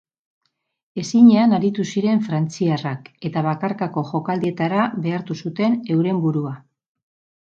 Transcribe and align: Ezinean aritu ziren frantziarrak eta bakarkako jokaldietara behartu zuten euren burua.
Ezinean 1.01 1.51
aritu 1.57 1.83
ziren 1.89 2.23
frantziarrak 2.29 3.11
eta 3.29 3.43
bakarkako 3.49 4.03
jokaldietara 4.13 4.87
behartu 5.05 5.37
zuten 5.47 5.79
euren 5.97 6.23
burua. 6.27 6.57